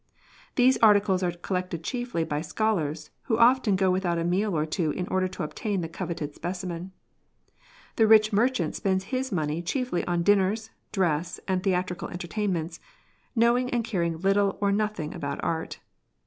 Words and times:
These 0.55 0.79
articles 0.79 1.21
are 1.21 1.29
collected 1.29 1.83
chiefly 1.83 2.23
by 2.23 2.41
scholars, 2.41 3.11
who 3.25 3.37
often 3.37 3.75
go 3.75 3.91
without 3.91 4.17
a 4.17 4.23
meal 4.23 4.57
or 4.57 4.65
two 4.65 4.89
in 4.89 5.07
order 5.09 5.27
to 5.27 5.43
obtain 5.43 5.81
the 5.81 5.87
coveted 5.87 6.33
specimen; 6.33 6.91
the 7.97 8.07
rich 8.07 8.33
merchant 8.33 8.75
spends 8.75 9.03
his 9.13 9.31
money 9.31 9.61
chiefly 9.61 10.03
on 10.07 10.23
dinners, 10.23 10.71
dress, 10.91 11.39
and 11.47 11.61
theatrical 11.61 12.07
entertainments, 12.07 12.79
knowing 13.35 13.69
and 13.69 13.83
carinoj 13.85 14.23
little 14.23 14.57
or 14.59 14.71
nothino^ 14.71 15.13
about 15.13 15.39
art. 15.43 15.81